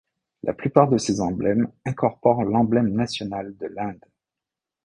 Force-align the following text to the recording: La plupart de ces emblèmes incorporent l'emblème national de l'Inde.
La 0.41 0.53
plupart 0.53 0.89
de 0.89 0.97
ces 0.97 1.21
emblèmes 1.21 1.71
incorporent 1.85 2.41
l'emblème 2.43 2.87
national 2.91 3.55
de 3.57 3.67
l'Inde. 3.67 4.03